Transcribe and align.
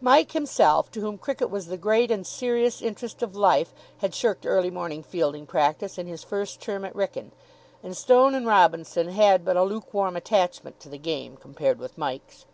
Mike 0.00 0.30
himself, 0.30 0.92
to 0.92 1.00
whom 1.00 1.18
cricket 1.18 1.50
was 1.50 1.66
the 1.66 1.76
great 1.76 2.08
and 2.12 2.24
serious 2.24 2.80
interest 2.80 3.20
of 3.20 3.34
life, 3.34 3.74
had 3.98 4.14
shirked 4.14 4.46
early 4.46 4.70
morning 4.70 5.02
fielding 5.02 5.44
practice 5.44 5.98
in 5.98 6.06
his 6.06 6.22
first 6.22 6.60
term 6.60 6.84
at 6.84 6.94
Wrykyn. 6.94 7.32
And 7.82 7.96
Stone 7.96 8.36
and 8.36 8.46
Robinson 8.46 9.08
had 9.08 9.44
but 9.44 9.56
a 9.56 9.64
luke 9.64 9.92
warm 9.92 10.14
attachment 10.14 10.78
to 10.82 10.88
the 10.88 10.98
game, 10.98 11.36
compared 11.36 11.80
with 11.80 11.98
Mike's. 11.98 12.46